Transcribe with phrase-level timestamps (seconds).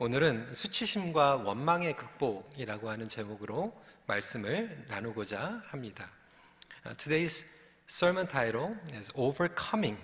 [0.00, 6.08] 오늘은 수치심과 원망의 극복이라고 하는 제목으로 말씀을 나누고자 합니다.
[6.86, 7.44] Uh, today's
[7.88, 10.00] sermon title is Overcoming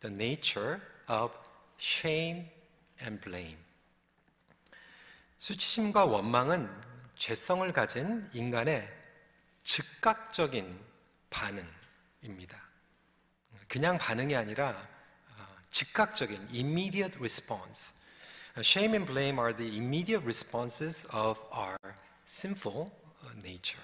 [0.00, 1.32] the Nature of
[1.78, 2.50] Shame
[3.02, 3.56] and Blame.
[5.38, 6.68] 수치심과 원망은
[7.14, 8.88] 죄성을 가진 인간의
[9.62, 10.76] 즉각적인
[11.30, 12.60] 반응입니다.
[13.68, 14.88] 그냥 반응이 아니라
[15.70, 17.99] 즉각적인 immediate response.
[18.62, 21.78] Shame and blame are the immediate responses of our
[22.26, 22.90] sinful
[23.42, 23.82] nature.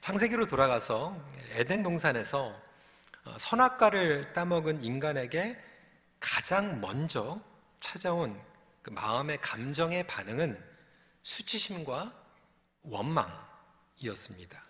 [0.00, 1.16] 창세기로 돌아가서
[1.56, 2.54] 에덴 동산에서
[3.38, 5.58] 선악과를 따먹은 인간에게
[6.20, 7.40] 가장 먼저
[7.80, 8.40] 찾아온
[8.82, 10.62] 그 마음의 감정의 반응은
[11.22, 12.14] 수치심과
[12.82, 14.64] 원망이었습니다.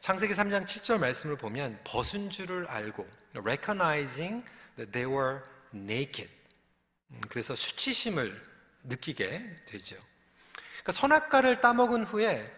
[0.00, 4.44] 창세기 3장 7절 말씀을 보면 벗은 줄을 알고 recognizing
[4.76, 5.42] that they were
[5.74, 6.30] naked
[7.28, 8.52] 그래서 수치심을
[8.84, 9.96] 느끼게 되죠.
[10.72, 12.52] 그러니까 선악과를 따먹은 후에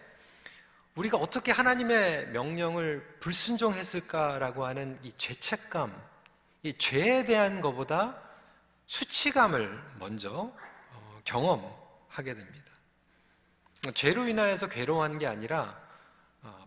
[0.95, 5.93] 우리가 어떻게 하나님의 명령을 불순종했을까라고 하는 이 죄책감,
[6.63, 8.21] 이 죄에 대한 것보다
[8.87, 10.53] 수치감을 먼저
[11.25, 12.71] 경험하게 됩니다.
[13.93, 15.79] 죄로 인하여서 괴로워한 게 아니라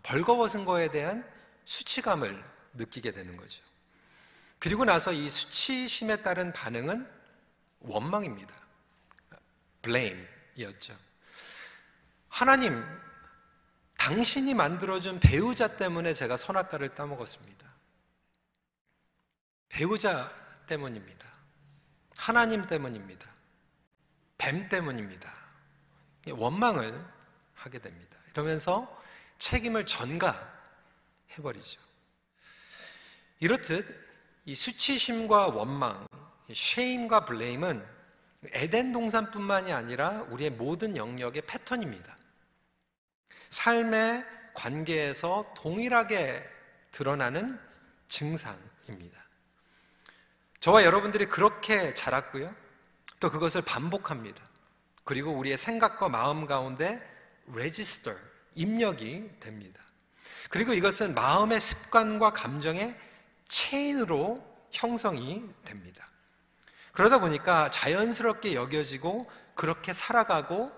[0.03, 1.29] 벌거벗은 거에 대한
[1.65, 3.63] 수치감을 느끼게 되는 거죠.
[4.59, 7.18] 그리고 나서 이 수치심에 따른 반응은
[7.81, 8.55] 원망입니다.
[9.83, 10.97] blame이었죠.
[12.29, 12.85] 하나님,
[13.97, 17.69] 당신이 만들어준 배우자 때문에 제가 선악과를 따먹었습니다.
[19.69, 20.31] 배우자
[20.67, 21.27] 때문입니다.
[22.17, 23.27] 하나님 때문입니다.
[24.39, 25.33] 뱀 때문입니다.
[26.31, 27.05] 원망을
[27.55, 28.19] 하게 됩니다.
[28.31, 29.03] 이러면서
[29.39, 31.81] 책임을 전가해버리죠.
[33.41, 33.87] 이렇듯
[34.47, 36.08] 이 수치심과 원망,
[36.53, 37.85] 쉐임과 블레임은
[38.53, 42.17] 에덴 동산뿐만이 아니라 우리의 모든 영역의 패턴입니다.
[43.51, 46.45] 삶의 관계에서 동일하게
[46.93, 47.59] 드러나는
[48.09, 49.23] 증상입니다.
[50.61, 52.55] 저와 여러분들이 그렇게 자랐고요.
[53.21, 54.43] 또 그것을 반복합니다.
[55.05, 57.01] 그리고 우리의 생각과 마음 가운데
[57.47, 58.15] 레지스터,
[58.55, 59.81] 입력이 됩니다.
[60.51, 62.97] 그리고 이것은 마음의 습관과 감정의
[63.47, 66.08] 체인으로 형성이 됩니다.
[66.99, 70.73] 그러다 보니까 자연스럽게 여겨지고 그렇게 살아가고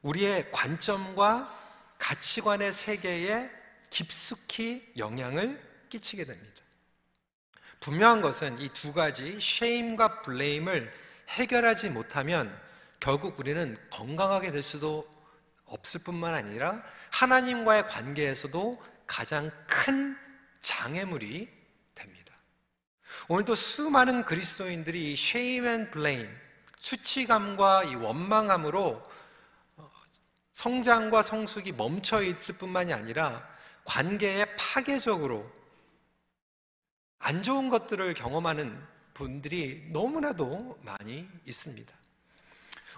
[0.00, 1.54] 우리의 관점과
[1.98, 3.50] 가치관의 세계에
[3.90, 6.62] 깊숙이 영향을 끼치게 됩니다.
[7.80, 10.90] 분명한 것은 이 두 가지 쉐임과 블레임을
[11.28, 12.58] 해결하지 못하면
[12.98, 15.06] 결국 우리는 건강하게 될 수도
[15.66, 20.16] 없을 뿐만 아니라 하나님과의 관계에서도 가장 큰
[20.62, 21.59] 장애물이.
[23.28, 26.28] 오늘도 수많은 그리스도인들이 이 shame and blame,
[26.78, 29.02] 수치감과 이 원망함으로
[29.76, 29.90] 어,
[30.52, 33.46] 성장과 성숙이 멈춰 있을 뿐만이 아니라
[33.84, 35.50] 관계에 파괴적으로
[37.18, 38.82] 안 좋은 것들을 경험하는
[39.14, 41.92] 분들이 너무나도 많이 있습니다.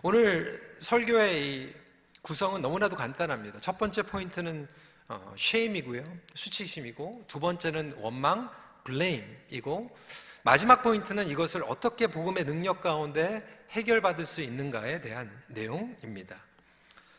[0.02, 1.74] 오늘 설교의
[2.22, 3.58] 구성은 너무나도 간단합니다.
[3.60, 4.68] 첫 번째 포인트는
[5.08, 6.04] 어, shame이고요.
[6.34, 8.50] 수치심이고 두 번째는 원망,
[8.84, 9.96] blame이고
[10.42, 16.36] 마지막 포인트는 이것을 어떻게 복음의 능력 가운데 해결받을 수 있는가에 대한 내용입니다.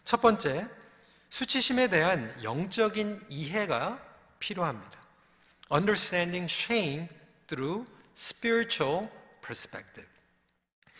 [0.03, 0.68] 첫 번째,
[1.29, 4.00] 수치심에 대한 영적인 이해가
[4.40, 5.01] 필요합니다.
[5.72, 7.07] Understanding shame
[7.47, 9.09] through spiritual
[9.41, 10.07] perspective.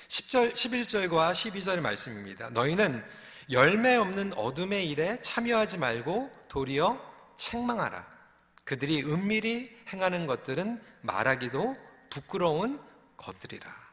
[0.08, 2.50] 10절, 11절과 12절의 말씀입니다.
[2.52, 3.04] 너희는
[3.52, 7.00] 열매 없는 어둠의 일에 참여하지 말고 도리어
[7.38, 8.13] 책망하라.
[8.64, 11.76] 그들이 은밀히 행하는 것들은 말하기도
[12.10, 12.82] 부끄러운
[13.18, 13.84] 것들이라.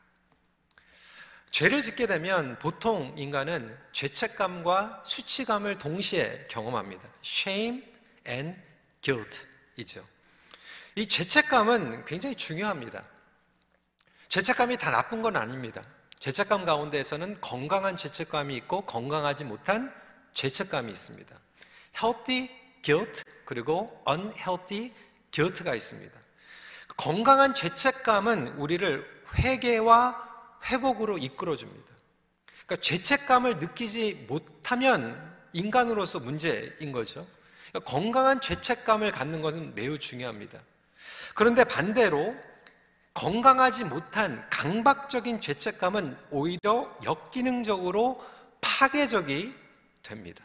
[1.50, 7.08] 죄를 짓게 되면 보통 인간은 죄책감과 수치감을 동시에 경험합니다.
[7.24, 7.82] shame
[8.26, 8.58] and
[9.02, 10.06] guilt이죠.
[10.94, 13.02] 이 죄책감은 굉장히 중요합니다.
[14.28, 15.82] 죄책감이 다 나쁜 건 아닙니다.
[16.20, 19.92] 죄책감 가운데에서는 건강한 죄책감이 있고 건강하지 못한
[20.34, 21.36] 죄책감이 있습니다.
[21.96, 24.92] healthy guilt 그리고 unhealthy
[25.30, 26.18] guilt가 있습니다.
[26.96, 30.30] 건강한 죄책감은 우리를 회개와
[30.64, 31.90] 회복으로 이끌어 줍니다.
[32.66, 37.26] 그러니까 죄책감을 느끼지 못하면 인간으로서 문제인 거죠.
[37.70, 40.60] 그러니까 건강한 죄책감을 갖는 것은 매우 중요합니다.
[41.34, 42.36] 그런데 반대로
[43.14, 48.24] 건강하지 못한 강박적인 죄책감은 오히려 역기능적으로
[48.60, 49.54] 파괴적이
[50.02, 50.44] 됩니다.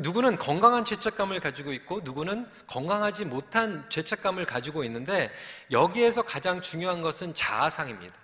[0.00, 5.30] 누구는 건강한 죄책감을 가지고 있고 누구는 건강하지 못한 죄책감을 가지고 있는데
[5.70, 8.14] 여기에서 가장 중요한 것은 자아상입니다.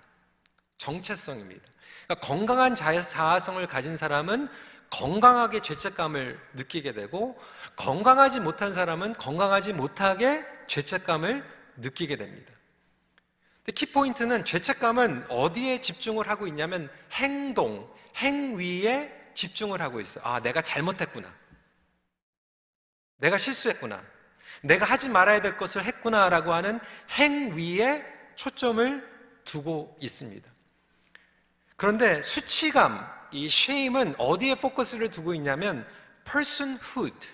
[0.78, 1.62] 정체성입니다.
[2.06, 4.48] 그러니까 건강한 자아성을 가진 사람은
[4.90, 7.38] 건강하게 죄책감을 느끼게 되고
[7.76, 11.44] 건강하지 못한 사람은 건강하지 못하게 죄책감을
[11.76, 12.52] 느끼게 됩니다.
[13.74, 20.24] 키포인트는 죄책감은 어디에 집중을 하고 있냐면 행동, 행위에 집중을 하고 있어요.
[20.24, 21.37] 아, 내가 잘못했구나.
[23.18, 24.02] 내가 실수했구나.
[24.62, 26.80] 내가 하지 말아야 될 것을 했구나라고 하는
[27.10, 28.04] 행위에
[28.34, 29.08] 초점을
[29.44, 30.50] 두고 있습니다.
[31.76, 35.86] 그런데 수치감, 이 shame은 어디에 포커스를 두고 있냐면
[36.24, 37.28] personhood,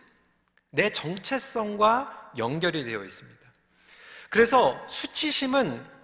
[0.70, 3.40] 내 정체성과 연결이 되어 있습니다.
[4.28, 5.94] 그래서 수치심은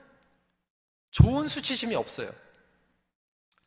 [1.10, 2.30] 좋은 수치심이 없어요.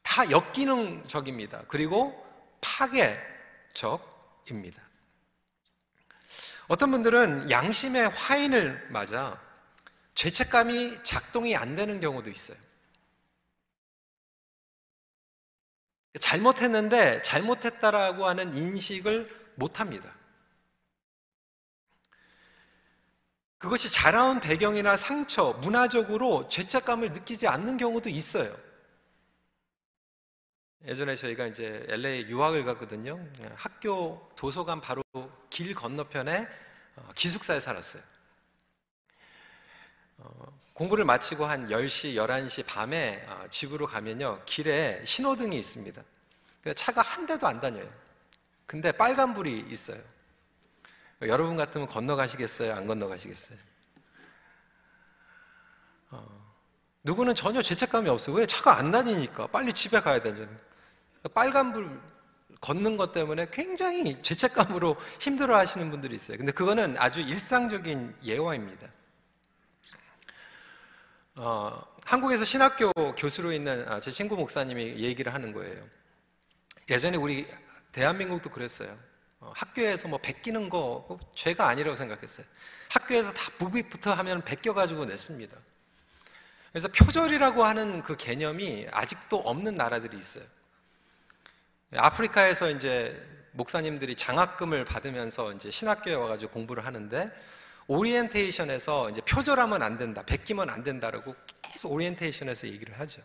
[0.02, 1.66] 다 역기능적입니다.
[1.68, 2.26] 그리고
[2.62, 4.82] 파괴적입니다.
[6.68, 9.42] 어떤 분들은 양심의 화인을 맞아
[10.16, 12.58] 죄책감이 작동이 안 되는 경우도 있어요.
[16.20, 20.14] 잘못했는데 잘못했다라고 하는 인식을 못 합니다.
[23.58, 28.54] 그것이 자라온 배경이나 상처, 문화적으로 죄책감을 느끼지 않는 경우도 있어요.
[30.86, 33.26] 예전에 저희가 이제 LA 유학을 갔거든요.
[33.56, 35.02] 학교 도서관 바로
[35.54, 36.48] 길 건너편에
[36.96, 38.02] 어, 기숙사에 살았어요.
[40.18, 44.42] 어, 공부를 마치고 한 10시, 11시 밤에 어, 집으로 가면요.
[44.46, 46.02] 길에 신호등이 있습니다.
[46.76, 47.88] 차가 한 대도 안 다녀요.
[48.66, 50.02] 근데 빨간불이 있어요.
[51.22, 52.74] 여러분 같으면 건너가시겠어요?
[52.74, 53.60] 안 건너가시겠어요?
[56.10, 56.54] 어,
[57.04, 58.36] 누구는 전혀 죄책감이 없어요.
[58.38, 58.48] 왜?
[58.48, 59.46] 차가 안 다니니까.
[59.48, 60.58] 빨리 집에 가야 되잖아요.
[61.32, 62.13] 빨간불
[62.64, 66.38] 걷는 것 때문에 굉장히 죄책감으로 힘들어 하시는 분들이 있어요.
[66.38, 68.88] 근데 그거는 아주 일상적인 예화입니다.
[71.36, 75.84] 어, 한국에서 신학교 교수로 있는 아, 제 친구 목사님이 얘기를 하는 거예요.
[76.90, 77.46] 예전에 우리
[77.92, 78.98] 대한민국도 그랬어요.
[79.42, 82.46] 어, 학교에서 뭐 베끼는 거뭐 죄가 아니라고 생각했어요.
[82.90, 85.58] 학교에서 다 부비부터 하면 베껴가지고 냈습니다.
[86.72, 90.46] 그래서 표절이라고 하는 그 개념이 아직도 없는 나라들이 있어요.
[91.96, 93.20] 아프리카에서 이제
[93.52, 97.30] 목사님들이 장학금을 받으면서 이제 신학교에 와가지고 공부를 하는데
[97.88, 101.36] 오리엔테이션에서 이제 표절하면 안 된다, 베끼면 안 된다라고
[101.72, 103.22] 계속 오리엔테이션에서 얘기를 하죠.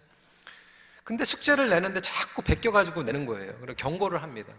[1.05, 3.57] 근데 숙제를 내는데 자꾸 베껴가지고 내는 거예요.
[3.61, 4.53] 그리고 경고를 합니다.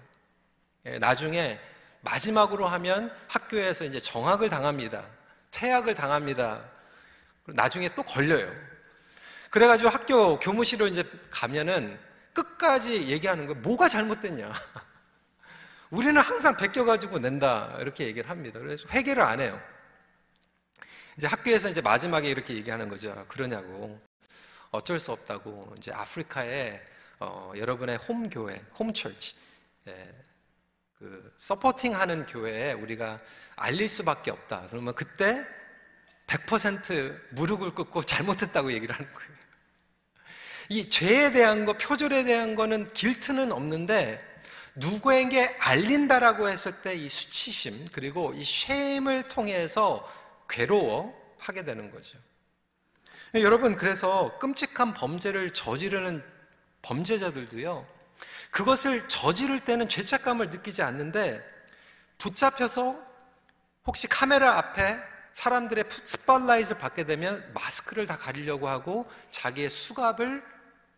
[0.85, 1.59] 예, 나중에
[2.01, 5.05] 마지막으로 하면 학교에서 이제 정학을 당합니다.
[5.51, 6.61] 퇴학을 당합니다.
[7.45, 8.51] 나중에 또 걸려요.
[9.49, 11.99] 그래가지고 학교 교무실로 이제 가면은
[12.33, 13.61] 끝까지 얘기하는 거예요.
[13.61, 14.51] 뭐가 잘못됐냐.
[15.89, 17.77] 우리는 항상 베껴가지고 낸다.
[17.79, 18.59] 이렇게 얘기를 합니다.
[18.59, 19.59] 그래서 회개를 안 해요.
[21.17, 23.25] 이제 학교에서 이제 마지막에 이렇게 얘기하는 거죠.
[23.27, 23.99] 그러냐고.
[24.71, 26.83] 어쩔 수 없다고 이제 아프리카에
[27.19, 29.35] 어, 여러분의 홈 교회, 홈 철치,
[29.87, 30.15] 예,
[30.97, 33.19] 그 서포팅하는 교회에 우리가
[33.55, 34.67] 알릴 수밖에 없다.
[34.69, 35.45] 그러면 그때
[36.27, 39.38] 100% 무릎을 꿇고 잘못했다고 얘기를 하는 거예요.
[40.69, 44.23] 이 죄에 대한 거, 표절에 대한 거는 길트는 없는데
[44.75, 50.07] 누구에게 알린다라고 했을 때 이 수치심 그리고 이 쉐임을 통해서
[50.47, 52.17] 괴로워하게 되는 거죠.
[53.35, 56.23] 여러분, 그래서 끔찍한 범죄를 저지르는
[56.81, 57.85] 범죄자들도요,
[58.49, 61.43] 그것을 저지를 때는 죄책감을 느끼지 않는데,
[62.17, 62.99] 붙잡혀서
[63.85, 64.97] 혹시 카메라 앞에
[65.33, 70.43] 사람들의 스팟라이트를 받게 되면 마스크를 다 가리려고 하고 자기의 수갑을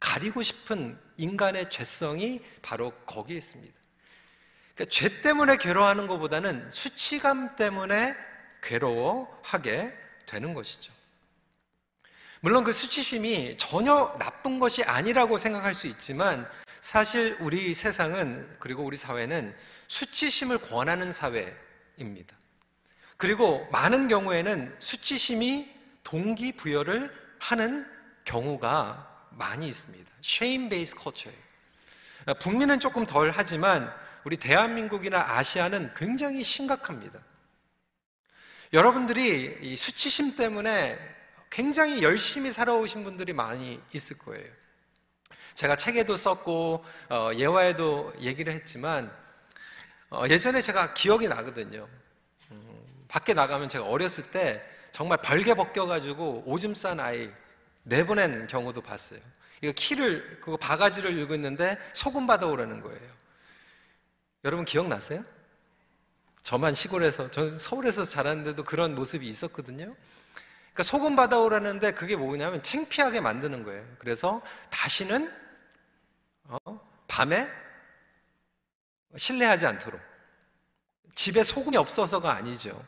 [0.01, 3.74] 가리고 싶은 인간의 죄성이 바로 거기에 있습니다.
[4.75, 8.15] 그러니까 죄 때문에 괴로워하는 것보다는 수치감 때문에
[8.62, 9.93] 괴로워하게
[10.25, 10.91] 되는 것이죠.
[12.41, 16.50] 물론 그 수치심이 전혀 나쁜 것이 아니라고 생각할 수 있지만
[16.81, 19.55] 사실 우리 세상은 그리고 우리 사회는
[19.88, 22.36] 수치심을 권하는 사회입니다.
[23.17, 25.72] 그리고 많은 경우에는 수치심이
[26.03, 27.86] 동기부여를 하는
[28.25, 30.11] 경우가 많이 있습니다.
[30.23, 31.41] shame based culture예요.
[32.39, 33.91] 북미는 조금 덜 하지만
[34.23, 37.19] 우리 대한민국이나 아시아는 굉장히 심각합니다.
[38.73, 40.97] 여러분들이 이 수치심 때문에
[41.50, 44.50] 굉장히 열심히 살아오신 분들이 많이 있을 거예요.
[45.55, 49.11] 제가 책에도 썼고 어, 예화에도 얘기를 했지만
[50.09, 51.88] 어, 예전에 제가 기억이 나거든요.
[52.51, 57.29] 음, 밖에 나가면 제가 어렸을 때 정말 벌게 벗겨가지고 오줌 싼 아이
[57.83, 59.19] 내보낸 경우도 봤어요.
[59.61, 63.21] 이거 키를 그 바가지를 읽고 있는데 소금 받아오라는 거예요.
[64.43, 65.23] 여러분 기억나세요?
[66.43, 69.95] 저만 시골에서, 저 서울에서 자랐는데도 그런 모습이 있었거든요.
[70.73, 73.85] 그러니까 소금 받아오라는데 그게 뭐냐면 창피하게 만드는 거예요.
[74.00, 75.31] 그래서 다시는
[76.45, 76.59] 어?
[77.07, 77.47] 밤에
[79.15, 80.01] 실내하지 않도록.
[81.13, 82.83] 집에 소금이 없어서가 아니죠.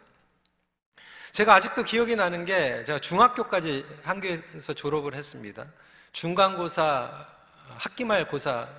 [1.33, 5.65] 제가 아직도 기억이 나는 게 제가 중학교까지 한교에서 졸업을 했습니다.
[6.11, 7.27] 중간고사,
[7.69, 8.69] 학기말 고사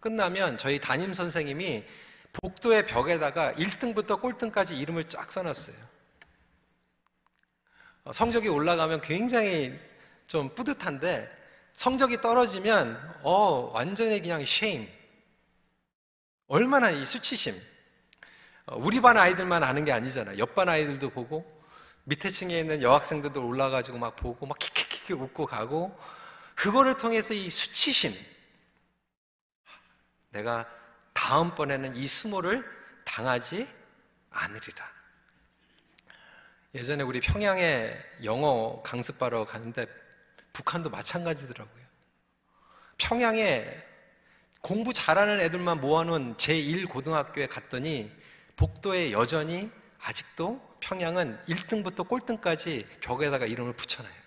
[0.00, 1.84] 끝나면 저희 담임 선생님이
[2.32, 5.76] 복도의 벽에다가 1등부터 꼴등까지 이름을 쫙 써놨어요.
[8.02, 9.78] 어, 성적이 올라가면 굉장히
[10.26, 11.28] 좀 뿌듯한데
[11.74, 14.88] 성적이 떨어지면 어 완전히 그냥 shame.
[16.48, 17.54] 얼마나 이 수치심.
[18.66, 20.38] 어, 우리 반 아이들만 아는 게 아니잖아.
[20.38, 21.59] 옆반 아이들도 보고
[22.04, 25.96] 밑에 층에 있는 여학생들도 올라가지고 막 보고 막 킥킥킥 웃고 가고
[26.54, 28.12] 그거를 통해서 이 수치심.
[30.30, 30.68] 내가
[31.12, 32.64] 다음번에는 이 수모를
[33.04, 33.68] 당하지
[34.30, 34.90] 않으리라.
[36.74, 39.86] 예전에 우리 평양에 영어 강습하러 가는데
[40.52, 41.84] 북한도 마찬가지더라고요.
[42.96, 43.66] 평양에
[44.60, 48.10] 공부 잘하는 애들만 모아놓은 제1고등학교에 갔더니
[48.56, 54.20] 복도에 여전히 아직도 평양은 1등부터 꼴등까지 벽에다가 이름을 붙여놔요.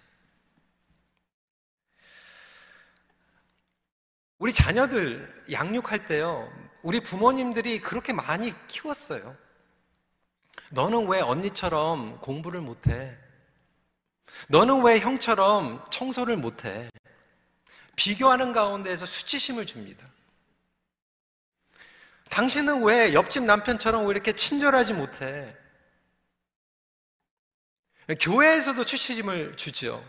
[4.39, 9.37] 우리 자녀들 양육할 때요, 우리 부모님들이 그렇게 많이 키웠어요.
[10.71, 13.17] 너는 왜 언니처럼 공부를 못해?
[14.49, 16.89] 너는 왜 형처럼 청소를 못해?
[17.95, 20.05] 비교하는 가운데에서 수치심을 줍니다.
[22.29, 25.55] 당신은 왜 옆집 남편처럼 왜 이렇게 친절하지 못해?
[28.19, 30.03] 교회에서도 수치심을 주죠.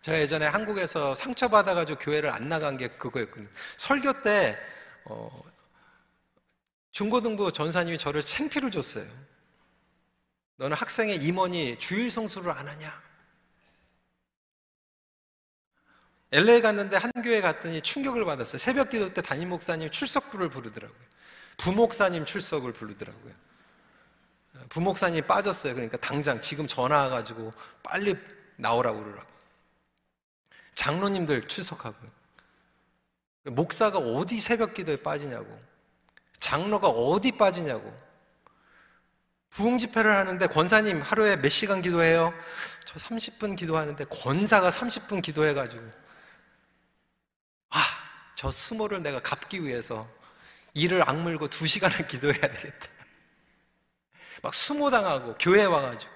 [0.00, 3.48] 제가 예전에 한국에서 상처받아가지고 교회를 안 나간 게 그거였거든요.
[3.76, 4.58] 설교 때,
[5.04, 5.42] 어,
[6.90, 9.06] 중고등부 전사님이 저를 챙피를 줬어요.
[10.56, 13.02] 너는 학생의 임원이 주일 성수를 안 하냐?
[16.32, 18.58] LA 갔는데 한 교회 갔더니 충격을 받았어요.
[18.58, 21.00] 새벽 기도 때 담임 목사님 출석부를 부르더라고요.
[21.58, 23.34] 부목사님 출석을 부르더라고요.
[24.68, 25.74] 부목사님이 빠졌어요.
[25.74, 28.16] 그러니까 당장 지금 전화 와가지고 빨리
[28.56, 29.32] 나오라고 그러라고.
[30.74, 32.10] 장로님들 출석하고요.
[33.44, 35.58] 목사가 어디 새벽 기도에 빠지냐고.
[36.38, 37.94] 장로가 어디 빠지냐고.
[39.50, 42.32] 부흥 집회를 하는데 권사님 하루에 몇 시간 기도해요?
[42.86, 45.82] 저 30분 기도하는데 권사가 30분 기도해가지고
[47.70, 47.78] 아,
[48.34, 50.08] 저 수모를 내가 갚기 위해서
[50.72, 52.91] 이를 악물고 두 시간을 기도해야 되겠다.
[54.42, 56.12] 막 수모당하고 교회 와가지고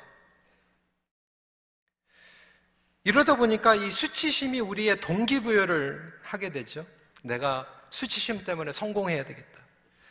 [3.05, 6.85] 이러다 보니까 이 수치심이 우리의 동기부여를 하게 되죠.
[7.23, 9.63] 내가 수치심 때문에 성공해야 되겠다.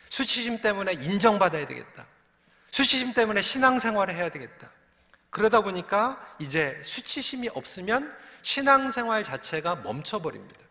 [0.08, 2.06] 수치심 때문에 인정받아야 되겠다.
[2.70, 4.72] 수치심 때문에 신앙생활을 해야 되겠다.
[5.28, 10.64] 그러다 보니까 이제 수치심이 없으면 신앙생활 자체가 멈춰버립니다.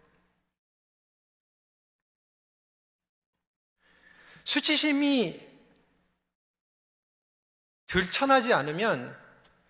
[4.44, 5.55] 수치심이
[7.96, 9.18] 들천하지 않으면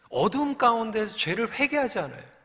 [0.09, 2.35] 어둠 가운데서 죄를 회개하지 않아요.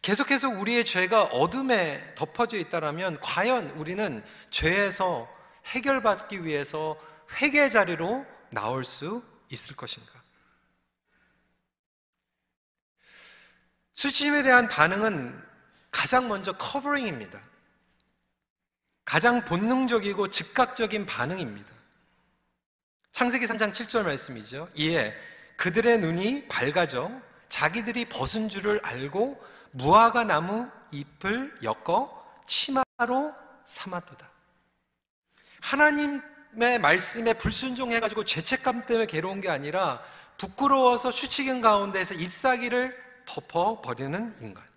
[0.00, 5.28] 계속해서 우리의 죄가 어둠에 덮어져 있다면 과연 우리는 죄에서
[5.66, 6.98] 해결받기 위해서
[7.34, 10.10] 회개 자리로 나올 수 있을 것인가?
[13.92, 15.46] 수치심에 대한 반응은
[15.90, 17.51] 가장 먼저 커버링입니다.
[19.04, 21.72] 가장 본능적이고 즉각적인 반응입니다.
[23.12, 24.68] 창세기 3장 7절 말씀이죠.
[24.74, 25.14] 이에
[25.56, 27.10] 그들의 눈이 밝아져
[27.48, 29.42] 자기들이 벗은 줄을 알고
[29.72, 34.30] 무화과 나무 잎을 엮어 치마로 삼았도다.
[35.60, 40.02] 하나님의 말씀에 불순종해가지고 죄책감 때문에 괴로운 게 아니라
[40.38, 44.71] 부끄러워서 수치심 가운데에서 잎사귀를 덮어버리는 인간.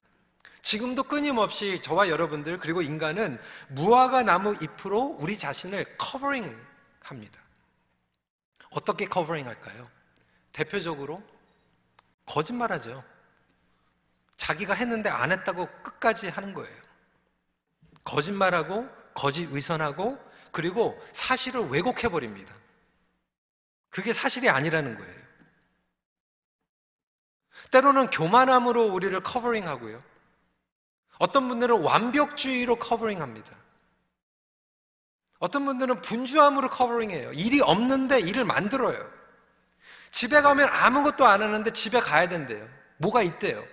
[0.66, 6.60] 지금도 끊임없이 저와 여러분들 그리고 인간은 무화과 나무 잎으로 우리 자신을 covering
[7.02, 7.40] 합니다.
[8.72, 9.88] 어떻게 covering 할까요?
[10.52, 11.22] 대표적으로
[12.26, 13.04] 거짓말하죠.
[14.38, 16.82] 자기가 했는데 안 했다고 끝까지 하는 거예요.
[18.04, 20.18] 거짓말하고 거짓 위선하고
[20.52, 22.56] 그리고 사실을 왜곡해 버립니다.
[23.92, 25.26] 그게 사실이 아니라는 거예요.
[27.70, 30.15] 때로는 교만함으로 우리를 covering 하고요.
[31.18, 33.56] 어떤 분들은 완벽주의로 covering 합니다.
[35.40, 37.34] 어떤 분들은 분주함으로 covering해요.
[37.34, 39.12] 일이 없는데 일을 만들어요.
[40.12, 42.68] 집에 가면 아무것도 안 하는데 집에 가야 된대요.
[42.98, 43.64] 뭐가 있대요.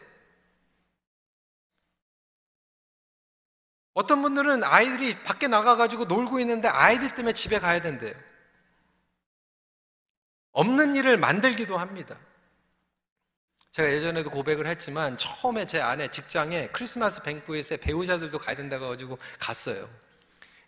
[3.95, 8.15] 어떤 분들은 아이들이 밖에 나가가지고 놀고 있는데 아이들 때문에 집에 가야 된대요.
[10.53, 12.19] 없는 일을 만들기도 합니다.
[13.73, 19.89] 제가 예전에도 고백을 했지만 처음에 제 아내 직장에 크리스마스 뱅크에 배우자들도 가야 된다고 가지고 갔어요.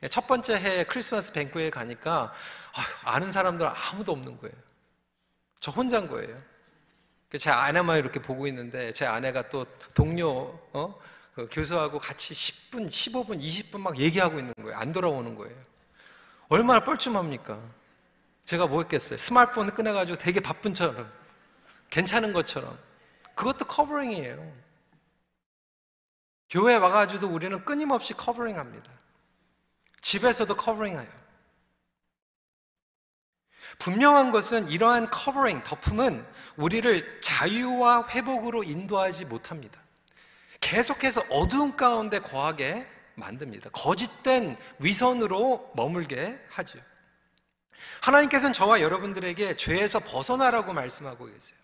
[0.09, 2.33] 첫 번째 해 크리스마스 뱅크에 가니까
[3.05, 4.55] 아는 사람들 아무도 없는 거예요.
[5.61, 6.35] 저 혼자인 거예요.
[7.39, 10.99] 제 아내만 이렇게 보고 있는데 제 아내가 또 동료 어?
[11.35, 14.79] 그 교수하고 같이 10분, 15분, 20분 막 얘기하고 있는 거예요.
[14.79, 15.55] 안 돌아오는 거예요.
[16.49, 17.61] 얼마나 뻘쭘합니까?
[18.47, 19.19] 제가 뭐 했겠어요?
[19.19, 21.11] 스마트폰 꺼내가지고 되게 바쁜 처럼,
[21.91, 22.79] 괜찮은 것처럼.
[23.35, 24.65] 그것도 covering이에요.
[26.51, 28.91] 교회 와가지고도 우리는 끊임없이 covering 합니다.
[30.01, 31.25] 집에서도 covering 해요.
[33.79, 36.25] 분명한 것은 이러한 covering, 덮음은
[36.57, 39.81] 우리를 자유와 회복으로 인도하지 못합니다.
[40.61, 42.87] 계속해서 어두운 가운데 거하게
[43.17, 43.71] 만듭니다.
[43.71, 46.79] 거짓된 위선으로 머물게 하죠.
[48.01, 51.64] 하나님께서는 저와 여러분들에게 죄에서 벗어나라고 말씀하고 계세요.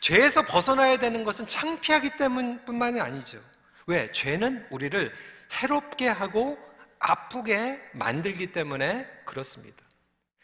[0.00, 3.40] 죄에서 벗어나야 되는 것은 창피하기 때문뿐만이 아니죠.
[3.86, 4.10] 왜?
[4.12, 5.14] 죄는 우리를
[5.52, 6.58] 해롭게 하고
[6.98, 9.84] 아프게 만들기 때문에 그렇습니다.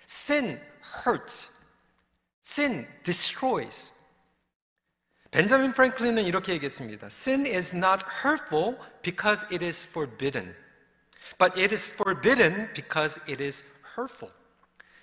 [0.08, 0.60] Sin
[1.06, 1.50] hurts.
[2.42, 3.92] Sin destroys.
[5.30, 7.06] 벤자민 프랭클린은 이렇게 얘기했습니다.
[7.06, 10.56] Sin is not hurtful because it is forbidden.
[11.38, 14.34] But it is forbidden because it is hurtful.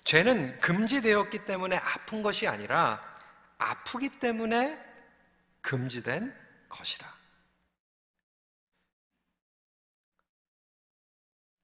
[0.04, 3.15] 죄는 금지되었기 때문에 아픈 것이 아니라
[3.58, 4.78] 아프기 때문에
[5.60, 6.34] 금지된
[6.68, 7.06] 것이다.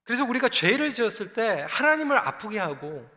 [0.04, 3.08] 그래서 우리가 죄를 지었을 때 하나님을 아프게 하고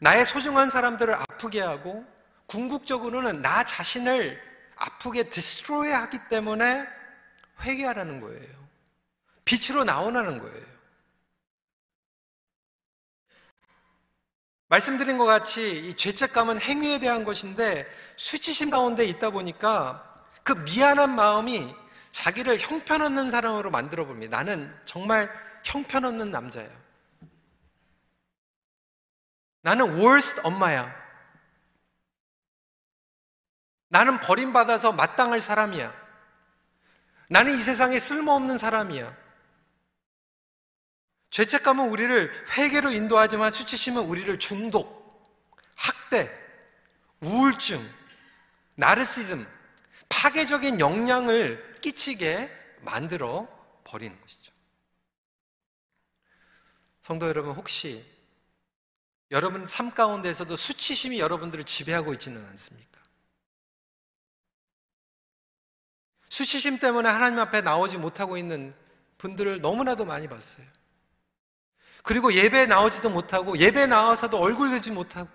[0.00, 2.04] 나의 소중한 사람들을 아프게 하고
[2.46, 4.40] 궁극적으로는 나 자신을
[4.76, 6.86] 아프게 디스트로이 하기 때문에
[7.62, 8.68] 회개하라는 거예요.
[9.44, 10.75] 빛으로 나오라는 거예요.
[14.68, 21.74] 말씀드린 것 같이 이 죄책감은 행위에 대한 것인데 수치심 가운데 있다 보니까 그 미안한 마음이
[22.10, 24.38] 자기를 형편없는 사람으로 만들어 봅니다.
[24.38, 25.30] 나는 정말
[25.64, 26.70] 형편없는 남자예요.
[29.62, 30.94] 나는 worst 엄마야.
[33.88, 35.92] 나는 버림받아서 마땅할 사람이야.
[37.28, 39.25] 나는 이 세상에 쓸모없는 사람이야.
[41.30, 44.96] 죄책감은 우리를 회개로 인도하지만 수치심은 우리를 중독,
[45.74, 46.30] 학대,
[47.20, 47.86] 우울증,
[48.74, 49.46] 나르시즘,
[50.08, 52.50] 파괴적인 영향을 끼치게
[52.82, 53.48] 만들어
[53.84, 54.52] 버리는 것이죠.
[57.00, 58.04] 성도 여러분, 혹시
[59.30, 63.00] 여러분 삶 가운데에서도 수치심이 여러분들을 지배하고 있지는 않습니까?
[66.28, 68.74] 수치심 때문에 하나님 앞에 나오지 못하고 있는
[69.18, 70.66] 분들을 너무나도 많이 봤어요.
[72.06, 75.28] 그리고 예배에 나오지도 못하고 예배에 나와서도 얼굴 들지 못하고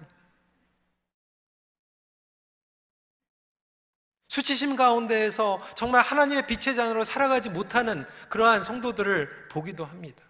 [4.30, 10.24] 수치심 가운데에서 정말 하나님의 빛의 잔으로 살아가지 못하는 그러한 성도들을 보기도 합니다.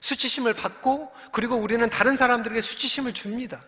[0.00, 3.62] 수치심을 받고 그리고 우리는 다른 사람들에게 수치심을 줍니다.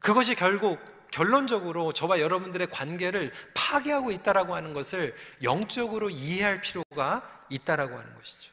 [0.00, 0.80] 그것이 결국
[1.12, 8.52] 결론적으로 저와 여러분들의 관계를 파괴하고 있다라고 하는 것을 영적으로 이해할 필요가 있다라고 하는 것이죠.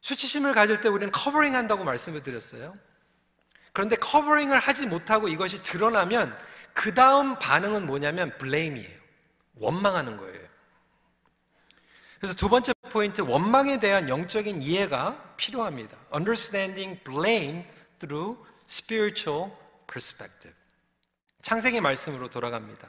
[0.00, 2.76] 수치심을 가질 때 우리는 covering 한다고 말씀을 드렸어요.
[3.72, 6.36] 그런데 covering을 하지 못하고 이것이 드러나면
[6.72, 8.98] 그 다음 반응은 뭐냐면 blame이에요.
[9.56, 10.40] 원망하는 거예요.
[12.18, 15.96] 그래서 두 번째 포인트, 원망에 대한 영적인 이해가 필요합니다.
[16.14, 17.64] Understanding blame
[17.98, 19.52] through spiritual
[19.86, 20.54] perspective.
[21.42, 22.88] 창세기 말씀으로 돌아갑니다.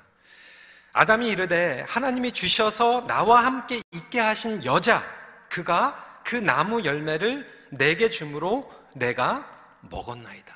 [0.93, 5.03] 아담이 이르되 하나님이 주셔서 나와 함께 있게 하신 여자
[5.49, 9.49] 그가 그 나무 열매를 내게 주므로 내가
[9.81, 10.55] 먹었나이다.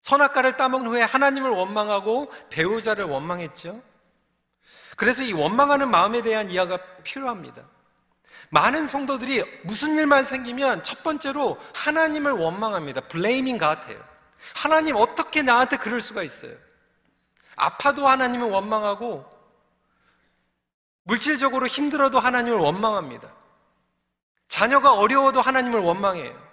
[0.00, 3.82] 선악과를 따먹은 후에 하나님을 원망하고 배우자를 원망했죠.
[4.96, 7.62] 그래서 이 원망하는 마음에 대한 이해가 필요합니다.
[8.50, 13.02] 많은 성도들이 무슨 일만 생기면 첫 번째로 하나님을 원망합니다.
[13.02, 14.02] 블레이밍 같아요.
[14.54, 16.54] 하나님 어떻게 나한테 그럴 수가 있어요?
[17.56, 19.24] 아파도 하나님을 원망하고
[21.02, 23.32] 물질적으로 힘들어도 하나님을 원망합니다.
[24.48, 26.46] 자녀가 어려워도 하나님을 원망해요.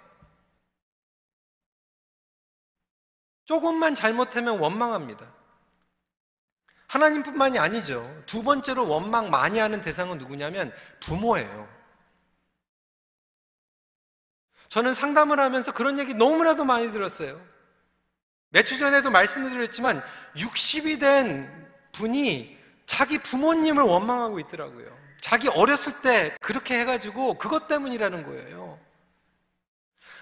[3.44, 5.26] 조금만 잘못하면 원망합니다.
[6.86, 8.22] 하나님뿐만이 아니죠.
[8.26, 11.73] 두 번째로 원망 많이 하는 대상은 누구냐면 부모예요.
[14.74, 17.40] 저는 상담을 하면서 그런 얘기 너무나도 많이 들었어요.
[18.50, 20.02] 몇 주 전에도 말씀드렸지만
[20.36, 21.48] 60이 된
[21.92, 24.86] 분이 자기 부모님을 원망하고 있더라고요.
[25.20, 28.80] 자기 어렸을 때 그렇게 해가지고 그것 때문이라는 거예요.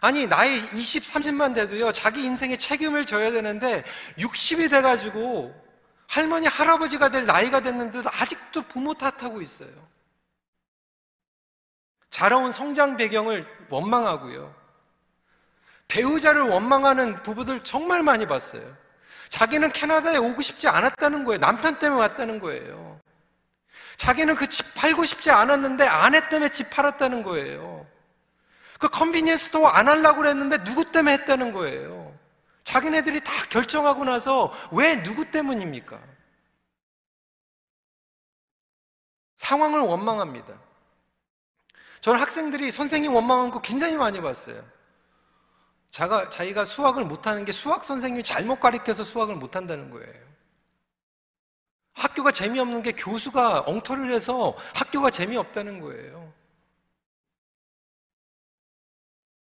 [0.03, 3.85] 아니, 나이 20, 30만 돼도요, 자기 인생에 책임을 져야 되는데,
[4.19, 5.55] 60이 돼가지고,
[6.09, 9.71] 할머니, 할아버지가 될 나이가 됐는데도 아직도 부모 탓하고 있어요.
[12.13, 14.55] 자라온 성장 배경을 원망하고요.
[15.89, 18.63] 배우자를 원망하는 부부들 정말 많이 봤어요.
[19.31, 21.41] 자기는 캐나다에 오고 싶지 않았다는 거예요.
[21.41, 23.01] 남편 때문에 왔다는 거예요.
[23.97, 27.87] 자기는 그 집 팔고 싶지 않았는데 아내 때문에 집 팔았다는 거예요.
[28.79, 32.15] 그 convenience store 안 하려고 그랬는데 누구 때문에 했다는 거예요.
[32.65, 35.99] 자기네들이 다 결정하고 나서 왜 누구 때문입니까?
[39.37, 40.72] 상황을 원망합니다.
[42.03, 44.63] 저는 학생들이 선생님 원망한 거 굉장히 많이 봤어요.
[45.91, 50.33] 자가, 자기가 수학을 못하는 게 수학 선생님이 잘못 가르쳐서 수학을 못한다는 거예요.
[51.93, 56.33] 학교가 재미없는 게 교수가 엉터리를 해서 학교가 재미없다는 거예요.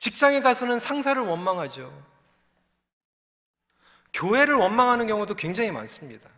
[0.01, 2.07] 직장에 가서는 상사를 원망하죠.
[4.13, 6.29] 교회를 원망하는 경우도 굉장히 많습니다.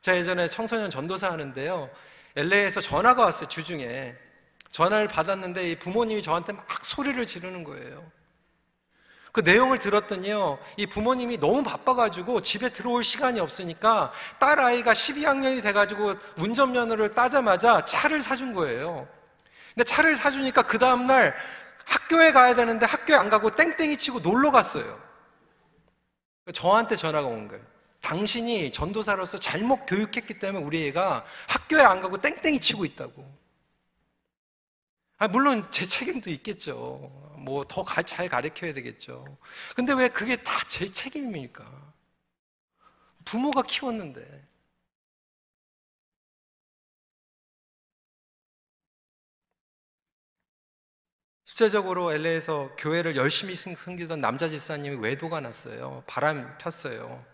[0.00, 1.90] 제가 예전에 청소년 전도사 하는데요.
[2.34, 4.16] LA에서 전화가 왔어요, 주중에.
[4.70, 8.10] 전화를 받았는데 부모님이 저한테 막 소리를 지르는 거예요.
[9.32, 16.14] 그 내용을 들었더니요, 이 부모님이 너무 바빠가지고 집에 들어올 시간이 없으니까 딸 아이가 12학년이 돼가지고
[16.38, 19.06] 운전면허를 따자마자 차를 사준 거예요.
[19.74, 21.36] 근데 차를 사주니까 그 다음날
[21.84, 24.98] 학교에 가야 되는데 학교에 안 가고 땡땡이 치고 놀러 갔어요.
[26.52, 27.62] 저한테 전화가 온 거예요.
[28.00, 33.37] 당신이 전도사로서 잘못 교육했기 때문에 우리 애가 학교에 안 가고 땡땡이 치고 있다고.
[35.18, 37.10] 아, 물론 제 책임도 있겠죠.
[37.38, 39.24] 뭐 더 잘 가르쳐야 되겠죠.
[39.74, 41.64] 근데 왜 그게 다 제 책임입니까?
[43.24, 44.46] 부모가 키웠는데.
[51.44, 56.04] 실제적으로 LA에서 교회를 열심히 섬기던 남자 집사님이 외도가 났어요.
[56.06, 57.24] 바람 폈어요.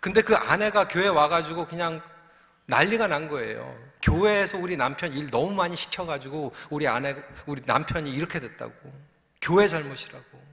[0.00, 2.00] 근데 그 아내가 교회 와가지고 그냥
[2.66, 3.76] 난리가 난 거예요.
[4.06, 7.16] 교회에서 우리 남편 일 너무 많이 시켜가지고 우리 아내,
[7.46, 8.72] 우리 남편이 이렇게 됐다고.
[9.40, 10.46] 교회 잘못이라고.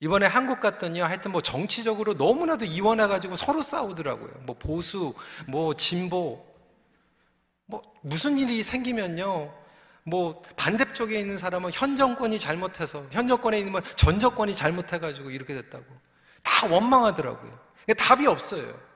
[0.00, 4.30] 이번에 한국 갔더니요, 하여튼 뭐 정치적으로 너무나도 이원해가지고 서로 싸우더라고요.
[4.42, 5.12] 뭐 보수,
[5.48, 6.46] 뭐 진보,
[7.66, 9.52] 뭐 무슨 일이 생기면요,
[10.04, 15.84] 뭐 반대쪽에 있는 사람은 현 정권이 잘못해서 현 정권에 있는 전 정권이 잘못해가지고 이렇게 됐다고
[16.44, 17.58] 다 원망하더라고요.
[17.96, 18.87] 답이 없어요.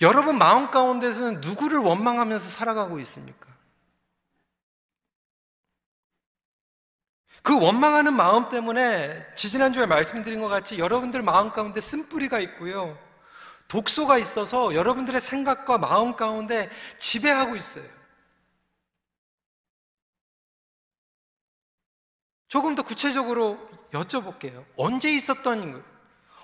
[0.00, 3.54] 여러분 마음 가운데서는 누구를 원망하면서 살아가고 있습니까?
[7.42, 12.98] 그 원망하는 마음 때문에 지지난주에 말씀드린 것 같이 여러분들 마음 가운데 쓴뿌리가 있고요.
[13.68, 17.84] 독소가 있어서 여러분들의 생각과 마음 가운데 지배하고 있어요.
[22.48, 23.58] 조금 더 구체적으로
[23.92, 24.64] 여쭤볼게요.
[24.76, 25.84] 언제 있었던?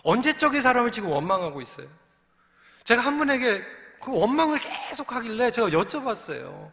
[0.04, 1.99] 언제적인 사람을 지금 원망하고 있어요?
[2.84, 3.64] 제가 한 분에게
[4.00, 6.72] 그 원망을 계속 하길래 제가 여쭤봤어요.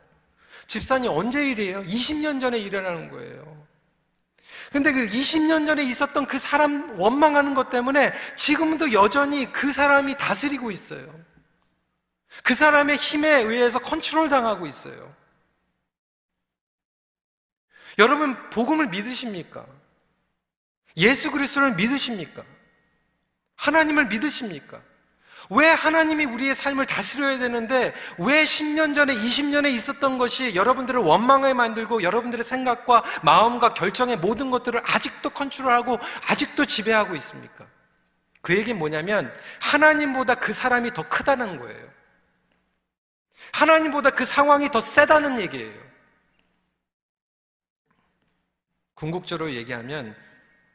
[0.68, 1.84] 집사님 언제 일이에요?
[1.84, 3.58] 20년 전에 일어나는 거예요.
[4.72, 10.72] 근데 그 20년 전에 있었던 그 사람 원망하는 것 때문에 지금도 여전히 그 사람이 다스리고
[10.72, 11.08] 있어요.
[12.44, 15.16] 그 사람의 힘에 의해서 컨트롤 당하고 있어요.
[17.98, 19.66] 여러분, 복음을 믿으십니까?
[20.98, 22.44] 예수 그리스도를 믿으십니까?
[23.56, 24.82] 하나님을 믿으십니까?
[25.50, 32.04] 왜 하나님이 우리의 삶을 다스려야 되는데 왜 10년 전에 20년에 있었던 것이 여러분들을 원망하게 만들고
[32.04, 37.66] 여러분들의 생각과 마음과 결정의 모든 것들을 아직도 컨트롤하고 아직도 지배하고 있습니까?
[38.42, 41.88] 그 얘기는 뭐냐면 하나님보다 그 사람이 더 크다는 거예요.
[43.54, 45.88] 하나님보다 그 상황이 더 세다는 얘기예요.
[48.94, 50.16] 궁극적으로 얘기하면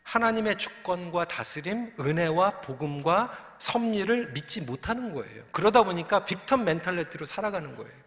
[0.02, 5.44] 하나님의 주권과 다스림, 은혜와 복음과 섭리를 믿지 못하는 거예요.
[5.52, 8.02] 그러다 보니까 빅턴 멘탈리티로 살아가는 거예요.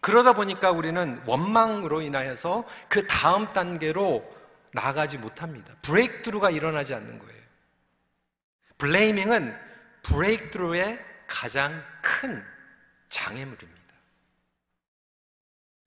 [0.00, 4.24] 그러다 보니까 우리는 원망으로 인하여서 그 다음 단계로
[4.72, 5.74] 나가지 못합니다.
[5.82, 7.42] 브레이크드루가 일어나지 않는 거예요.
[8.78, 9.58] 블레이밍은
[10.02, 12.44] 브레이크드루의 가장 큰
[13.08, 13.75] 장애물입니다.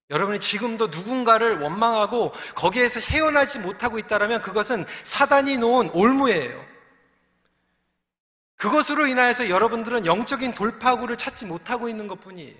[0.09, 6.65] 여러분이 지금도 누군가를 원망하고 거기에서 헤어나지 못하고 있다면 그것은 사단이 놓은 올무예요.
[8.55, 12.57] 그것으로 인하여서 여러분들은 영적인 돌파구를 찾지 못하고 있는 것 뿐이에요.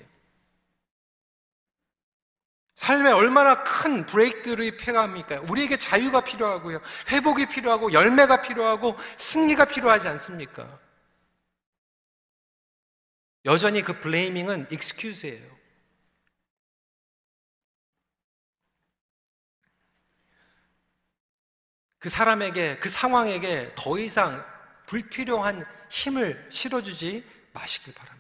[2.76, 5.42] 삶에 얼마나 큰 브레이크들이 필요합니까?
[5.50, 6.80] 우리에게 자유가 필요하고요.
[7.10, 10.80] 회복이 필요하고 열매가 필요하고 승리가 필요하지 않습니까?
[13.44, 15.59] 여전히 그 블레이밍은 익스큐즈예요.
[22.00, 24.44] 그 사람에게, 그 상황에게 더 이상
[24.86, 28.20] 불필요한 힘을 실어주지 마시길 바랍니다.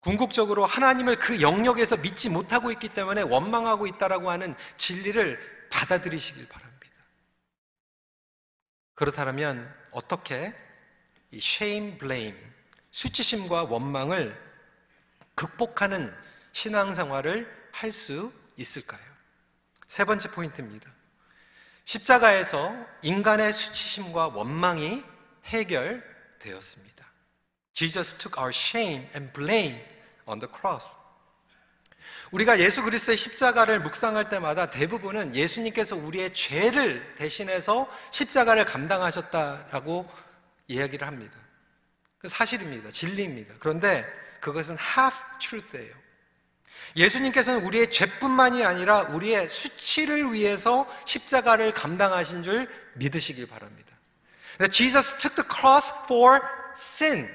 [0.00, 6.68] 궁극적으로 하나님을 그 영역에서 믿지 못하고 있기 때문에 원망하고 있다라고 하는 진리를 받아들이시길 바랍니다.
[8.94, 10.54] 그렇다면 어떻게
[11.30, 12.38] 이 shame, blame,
[12.90, 14.40] 수치심과 원망을
[15.34, 16.14] 극복하는
[16.52, 19.00] 신앙생활을 할 수 있을까요?
[19.86, 20.90] 세 번째 포인트입니다.
[21.88, 25.02] 십자가에서 인간의 수치심과 원망이
[25.46, 27.06] 해결되었습니다.
[27.72, 29.80] Jesus took our shame and blame
[30.26, 30.94] on the cross.
[32.30, 40.06] 우리가 예수 그리스도의 십자가를 묵상할 때마다 대부분은 예수님께서 우리의 죄를 대신해서 십자가를 감당하셨다라고
[40.66, 41.38] 이야기를 합니다.
[42.18, 42.90] 그 사실입니다.
[42.90, 43.54] 진리입니다.
[43.60, 44.04] 그런데
[44.40, 45.94] 그것은 half truth예요.
[46.96, 53.88] 예수님께서는 우리의 죄뿐만이 아니라 우리의 수치를 위해서 십자가를 감당하신 줄 믿으시길 바랍니다.
[54.70, 56.40] Jesus took the cross for
[56.74, 57.28] sin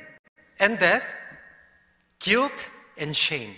[0.62, 1.06] and death,
[2.20, 2.68] guilt
[3.00, 3.58] and shame.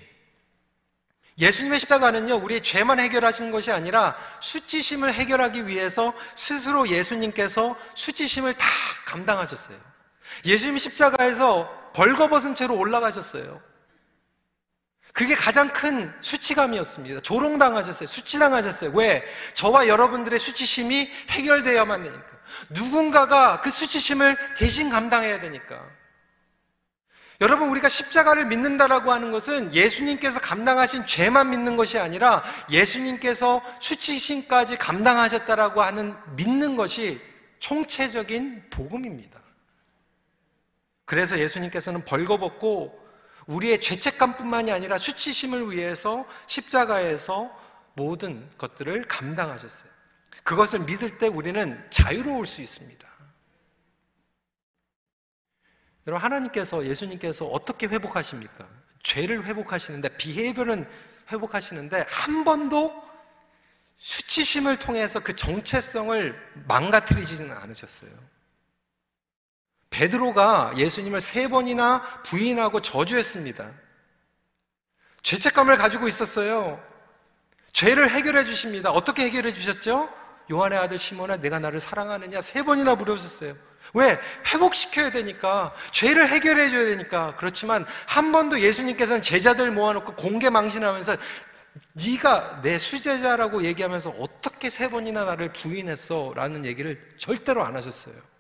[1.38, 8.65] 예수님의 십자가는요, 우리의 죄만 해결하신 것이 아니라 수치심을 해결하기 위해서 스스로 예수님께서 수치심을 다
[9.06, 9.78] 감당하셨어요.
[10.45, 13.62] 예수님이 십자가에서 벌거벗은 채로 올라가셨어요.
[15.15, 17.21] 그게 가장 큰 수치감이었습니다.
[17.21, 18.06] 조롱당하셨어요.
[18.06, 18.91] 수치당하셨어요.
[18.93, 19.23] 왜?
[19.54, 22.28] 저와 여러분들의 수치심이 해결되어야만 되니까.
[22.69, 25.82] 누군가가 그 수치심을 대신 감당해야 되니까.
[27.39, 35.82] 여러분, 우리가 십자가를 믿는다라고 하는 것은 예수님께서 감당하신 죄만 믿는 것이 아니라 예수님께서 수치심까지 감당하셨다라고
[35.82, 37.21] 하는 믿는 것이
[37.60, 39.39] 총체적인 복음입니다.
[41.06, 43.04] 그래서 예수님께서는 벌거벗고
[43.47, 47.55] 우리의 죄책감뿐만이 아니라 수치심을 위해서 십자가에서
[47.95, 49.91] 모든 것들을 감당하셨어요.
[50.43, 53.05] 그것을 믿을 때 우리는 자유로울 수 있습니다.
[56.08, 58.67] 여러분, 하나님께서, 예수님께서 어떻게 회복하십니까?
[59.01, 60.88] 죄를 회복하시는데, 비헤이브는
[61.31, 63.03] 회복하시는데, 한 번도
[63.97, 68.12] 수치심을 통해서 그 정체성을 망가뜨리지는 않으셨어요.
[69.95, 73.65] 베드로가 예수님을 세 번이나 부인하고 저주했습니다.
[75.23, 76.84] 죄책감을 가지고 있었어요.
[77.71, 78.91] 죄를 해결해 주십니다.
[78.91, 80.10] 어떻게 해결해 주셨죠?
[80.51, 83.55] 요한의 아들 시몬아 내가 나를 사랑하느냐 세 번이나 물어보셨어요.
[83.93, 84.19] 왜?
[84.53, 91.15] 회복시켜야 되니까 죄를 해결해 줘야 되니까 그렇지만 한 번도 예수님께서는 제자들 모아놓고 공개 망신하면서
[91.93, 96.34] 네가 내 수제자라고 얘기하면서 어떻게 세 번이나 나를 부인했어?
[96.36, 98.35] 라는 얘기를 절대로 안 하셨어요.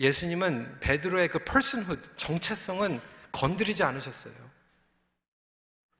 [0.00, 3.00] 예수님은 베드로의 그 personhood, 정체성은
[3.32, 4.34] 건드리지 않으셨어요.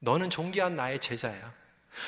[0.00, 1.52] 너는 존귀한 나의 제자야.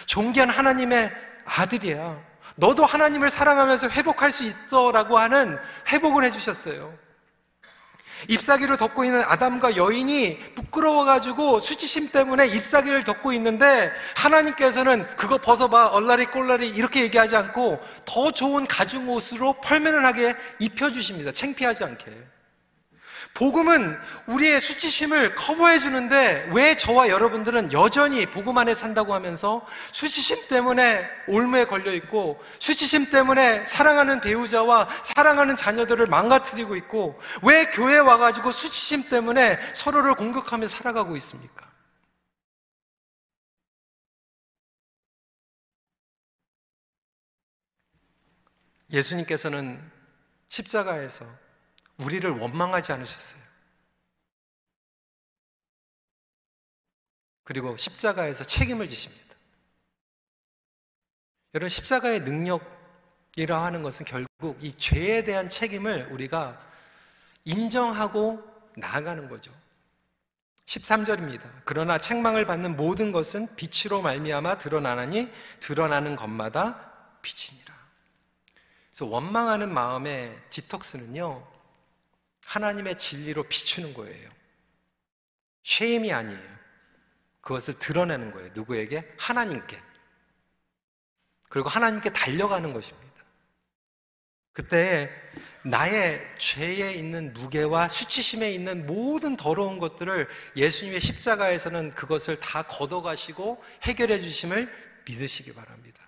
[0.07, 1.13] 존귀한 하나님의
[1.45, 2.33] 아들이야.
[2.57, 6.99] 너도 하나님을 사랑하면서 회복할 수 있어라고 하는 회복을 해주셨어요.
[8.29, 16.27] 잎사귀를 덮고 있는 아담과 여인이 부끄러워가지고 수치심 때문에 잎사귀를 덮고 있는데 하나님께서는 그거 벗어봐 얼라리
[16.27, 21.33] 꼴라리 이렇게 얘기하지 않고 더 좋은 가죽 옷으로 펄면을 하게 입혀주십니다.
[21.33, 22.32] 창피하지 않게.
[23.35, 31.09] 복음은 우리의 수치심을 커버해 주는데 왜 저와 여러분들은 여전히 복음 안에 산다고 하면서 수치심 때문에
[31.29, 39.09] 올무에 걸려 있고 수치심 때문에 사랑하는 배우자와 사랑하는 자녀들을 망가뜨리고 있고 왜 교회 와가지고 수치심
[39.09, 41.73] 때문에 서로를 공격하며 살아가고 있습니까?
[48.91, 49.81] 예수님께서는
[50.49, 51.42] 십자가에서
[51.99, 53.43] 우리를 원망하지 않으셨어요.
[57.45, 59.37] 그리고 십자가에서 책임을 지십니다.
[61.55, 66.61] 여러분, 십자가의 능력이라 하는 것은 결국 이 죄에 대한 책임을 우리가
[67.45, 68.43] 인정하고
[68.77, 69.53] 나아가는 거죠.
[70.67, 71.51] 13절입니다.
[71.65, 77.75] 그러나 책망을 받는 모든 것은 빛으로 말미암아 드러나나니 드러나는 것마다 빛이니라.
[78.89, 81.52] 그래서 원망하는 마음의 디톡스는요.
[82.47, 84.29] 하나님의 진리로 비추는 거예요.
[85.65, 86.53] 쉐임이 아니에요.
[87.41, 88.51] 그것을 드러내는 거예요.
[88.55, 89.15] 누구에게?
[89.19, 89.81] 하나님께.
[91.49, 93.13] 그리고 하나님께 달려가는 것입니다.
[94.53, 95.11] 그때
[95.63, 104.21] 나의 죄에 있는 무게와 수치심에 있는 모든 더러운 것들을 예수님의 십자가에서는 그것을 다 걷어가시고 해결해
[104.21, 104.71] 주심을
[105.07, 106.01] 믿으시기 바랍니다.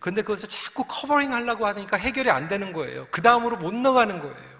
[0.00, 3.08] 그런데 그것을 자꾸 covering 하려고 하니까 해결이 안 되는 거예요.
[3.10, 4.53] 그 다음으로 못 나가는 거예요.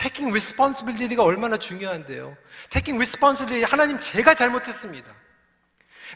[0.00, 2.36] Taking responsibility가 얼마나 중요한데요.
[2.70, 5.12] taking responsibility 하나님 제가 잘못했습니다.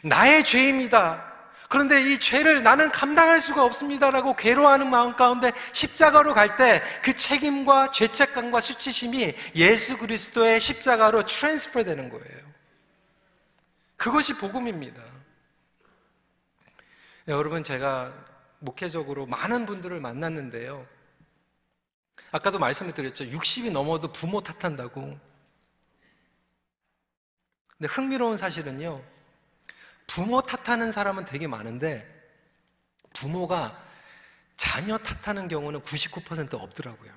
[0.02, 1.32] 나의 죄입니다.
[1.68, 7.90] 그런데 이 죄를 나는 감당할 수가 없습니다라고 괴로워하는 마음 가운데 십자가로 갈 때 그 책임과
[7.90, 12.44] 죄책감과 수치심이 예수 그리스도의 십자가로 transfer 되는 거예요.
[13.96, 15.02] 그것이 복음입니다.
[17.26, 18.12] 네, 여러분 제가
[18.60, 20.86] 목회적으로 많은 분들을 만났는데요.
[22.34, 23.26] 아까도 말씀을 드렸죠.
[23.26, 25.16] 60이 넘어도 부모 탓한다고.
[27.68, 29.04] 근데 흥미로운 사실은요.
[30.08, 32.04] 부모 탓하는 사람은 되게 많은데
[33.12, 33.80] 부모가
[34.56, 37.14] 자녀 탓하는 경우는 99% 없더라고요.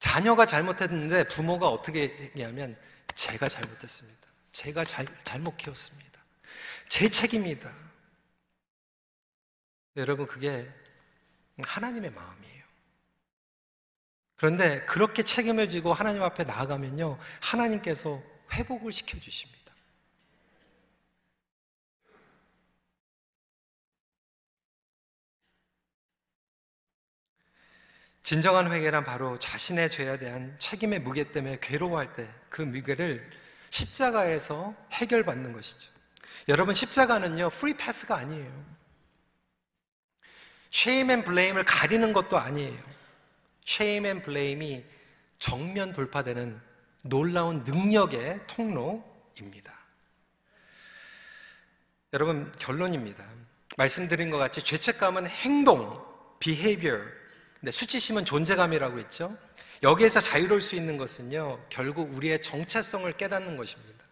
[0.00, 2.78] 자녀가 잘못했는데 부모가 어떻게 얘기하면
[3.14, 4.28] 제가 잘못했습니다.
[4.52, 6.20] 제가 잘, 잘못 키웠습니다.
[6.90, 7.72] 제 책임이다.
[9.96, 10.70] 여러분, 그게
[11.62, 12.39] 하나님의 마음이에요.
[14.40, 18.22] 그런데 그렇게 책임을 지고 하나님 앞에 나아가면요, 하나님께서
[18.54, 19.60] 회복을 시켜주십니다.
[28.22, 33.30] 진정한 회개란 바로 자신의 죄에 대한 책임의 무게 때문에 괴로워할 때 그 무게를
[33.70, 35.90] 십자가에서 해결받는 것이죠.
[36.48, 38.64] 여러분, 십자가는요, free pass가 아니에요.
[40.70, 42.99] shame and blame을 가리는 것도 아니에요.
[43.70, 44.84] shame and blame이
[45.38, 46.60] 정면 돌파되는
[47.04, 49.72] 놀라운 능력의 통로입니다.
[52.12, 53.24] 여러분, 결론입니다.
[53.76, 56.04] 말씀드린 것 같이 죄책감은 행동,
[56.40, 57.00] behavior,
[57.60, 59.38] 네, 수치심은 존재감이라고 했죠.
[59.84, 64.04] 여기에서 자유로울 수 있는 것은요, 결국 우리의 정체성을 깨닫는 것입니다.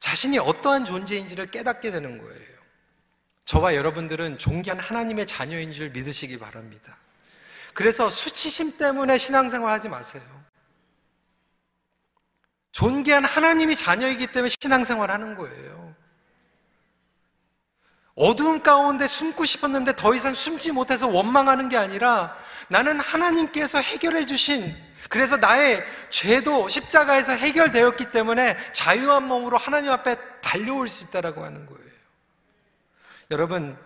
[0.00, 2.58] 자신이 어떠한 존재인지를 깨닫게 되는 거예요.
[3.46, 6.98] 저와 여러분들은 존귀한 하나님의 자녀인 줄 믿으시기 바랍니다.
[7.78, 10.20] 그래서 수치심 때문에 신앙생활 하지 마세요.
[12.72, 15.94] 존귀한 하나님이 자녀이기 때문에 신앙생활 하는 거예요.
[18.16, 22.36] 어두운 가운데 숨고 싶었는데 더 이상 숨지 못해서 원망하는 게 아니라
[22.66, 24.74] 나는 하나님께서 해결해 주신
[25.08, 31.92] 그래서 나의 죄도 십자가에서 해결되었기 때문에 자유한 몸으로 하나님 앞에 달려올 수 있다라고 하는 거예요.
[33.30, 33.78] 여러분,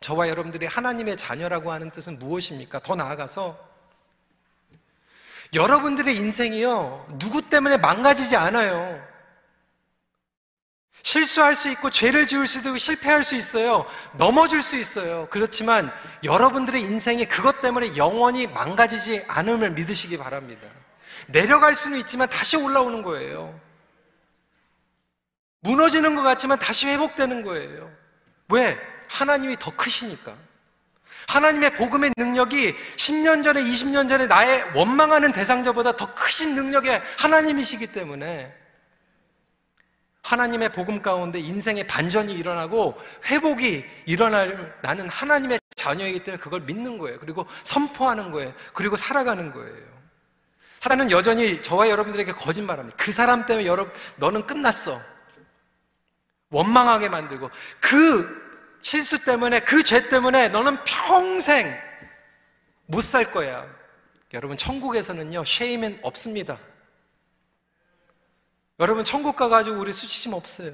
[0.00, 2.80] 저와 여러분들이 하나님의 자녀라고 하는 뜻은 무엇입니까?
[2.80, 3.58] 더 나아가서
[5.54, 9.04] 여러분들의 인생이요, 누구 때문에 망가지지 않아요.
[11.02, 13.86] 실수할 수 있고 죄를 지을 수도 있고 실패할 수 있어요.
[14.18, 15.28] 넘어질 수 있어요.
[15.30, 15.92] 그렇지만
[16.24, 20.66] 여러분들의 인생이 그것 때문에 영원히 망가지지 않음을 믿으시기 바랍니다.
[21.28, 23.58] 내려갈 수는 있지만 다시 올라오는 거예요.
[25.60, 27.90] 무너지는 것 같지만 다시 회복되는 거예요.
[28.48, 28.76] 왜?
[29.08, 30.36] 하나님이 더 크시니까.
[31.28, 38.54] 하나님의 복음의 능력이 10년 전에, 20년 전에 나의 원망하는 대상자보다 더 크신 능력의 하나님이시기 때문에
[40.22, 47.20] 하나님의 복음 가운데 인생의 반전이 일어나고 회복이 일어날 나는 하나님의 자녀이기 때문에 그걸 믿는 거예요.
[47.20, 48.52] 그리고 선포하는 거예요.
[48.72, 49.96] 그리고 살아가는 거예요.
[50.78, 52.96] 사단은 여전히 저와 여러분들에게 거짓말합니다.
[52.96, 55.00] 그 사람 때문에 여러분 너는 끝났어.
[56.50, 58.45] 원망하게 만들고 그
[58.86, 61.76] 실수 때문에 그 죄 때문에 너는 평생
[62.86, 63.66] 못 살 거야.
[64.32, 66.56] 여러분 천국에서는요 쉐임은 없습니다.
[68.78, 70.72] 여러분 천국 가가지고 우리 수치심 없어요.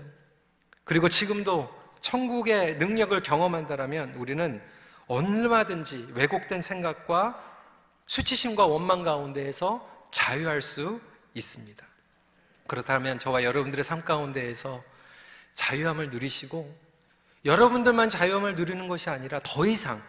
[0.84, 4.60] 그리고 지금도 천국의 능력을 경험한다면 우리는
[5.06, 7.42] 얼마든지 왜곡된 생각과
[8.06, 11.00] 수치심과 원망 가운데에서 자유할 수
[11.32, 11.82] 있습니다.
[12.66, 14.84] 그렇다면 저와 여러분들의 삶 가운데에서
[15.54, 16.81] 자유함을 누리시고
[17.44, 20.00] 여러분들만 자유함을 누리는 것이 아니라 더 이상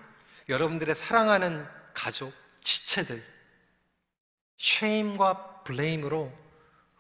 [0.50, 3.24] 여러분들의 사랑하는 가족, 지체들,
[4.58, 6.32] 쉐임과 블레임으로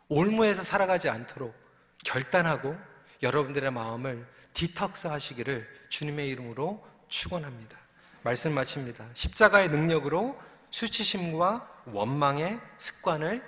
[0.10, 1.56] 올무에서 살아가지 않도록
[2.04, 2.76] 결단하고
[3.22, 7.78] 여러분들의 마음을 디톡스 하시기를 주님의 이름으로 축원합니다.
[8.24, 9.10] 말씀 마칩니다.
[9.14, 10.40] 십자가의 능력으로
[10.72, 13.44] 수치심과 원망의 습관을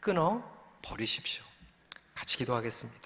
[0.00, 0.42] 끊어
[0.82, 1.42] 버리십시오.
[2.14, 3.05] 같이 기도하겠습니다.